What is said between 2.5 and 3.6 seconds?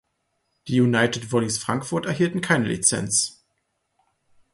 Lizenz.